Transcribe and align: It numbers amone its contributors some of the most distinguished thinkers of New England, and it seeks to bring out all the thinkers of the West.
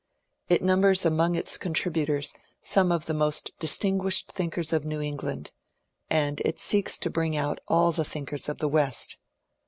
It 0.49 0.63
numbers 0.63 1.01
amone 1.03 1.37
its 1.37 1.59
contributors 1.59 2.33
some 2.59 2.91
of 2.91 3.05
the 3.05 3.13
most 3.13 3.51
distinguished 3.59 4.31
thinkers 4.31 4.73
of 4.73 4.83
New 4.83 4.99
England, 4.99 5.51
and 6.09 6.41
it 6.43 6.57
seeks 6.57 6.97
to 6.97 7.11
bring 7.11 7.37
out 7.37 7.59
all 7.67 7.91
the 7.91 8.03
thinkers 8.03 8.49
of 8.49 8.57
the 8.57 8.67
West. 8.67 9.19